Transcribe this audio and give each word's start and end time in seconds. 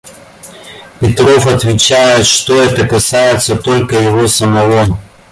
Петров 0.99 1.45
отвечает, 1.45 2.25
что 2.25 2.59
это 2.59 2.87
касается 2.87 3.55
только 3.55 3.97
его 3.97 4.27
самого. 4.27 4.97